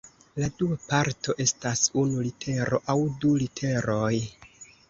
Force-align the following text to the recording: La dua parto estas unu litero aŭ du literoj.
La 0.43 0.47
dua 0.61 0.77
parto 0.85 1.35
estas 1.45 1.83
unu 2.05 2.25
litero 2.29 2.83
aŭ 2.95 2.97
du 3.21 3.35
literoj. 3.45 4.13